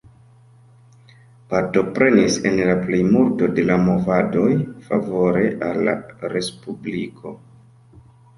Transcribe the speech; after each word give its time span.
Partoprenis 1.51 2.37
en 2.51 2.57
la 2.69 2.75
plej 2.87 3.01
multo 3.09 3.51
de 3.59 3.67
la 3.67 3.77
movadoj 3.83 4.49
favore 4.89 5.45
al 5.69 5.79
la 5.91 5.95
Respubliko. 6.35 7.37